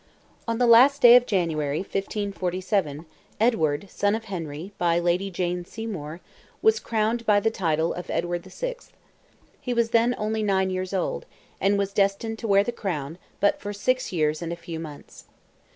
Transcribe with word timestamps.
On 0.47 0.57
the 0.57 0.65
last 0.65 1.03
day 1.03 1.15
of 1.15 1.27
January, 1.27 1.77
1547, 1.81 3.05
Edward, 3.39 3.87
son 3.91 4.15
of 4.15 4.23
Henry, 4.25 4.71
by 4.79 4.97
Lady 4.97 5.29
Jane 5.29 5.63
Seymour, 5.63 6.21
was 6.63 6.79
crowned 6.79 7.23
by 7.27 7.39
the 7.39 7.51
title 7.51 7.93
of 7.93 8.09
Edward 8.09 8.43
VI. 8.45 8.77
He 9.59 9.75
was 9.75 9.91
then 9.91 10.15
only 10.17 10.41
nine 10.41 10.71
years 10.71 10.91
old, 10.91 11.27
and 11.59 11.77
was 11.77 11.93
destined 11.93 12.39
to 12.39 12.47
wear 12.47 12.63
the 12.63 12.71
crown 12.71 13.19
but 13.39 13.59
for 13.61 13.73
six 13.73 14.11
years 14.11 14.41
and 14.41 14.51
a 14.51 14.55
few 14.55 14.79
months. 14.79 15.25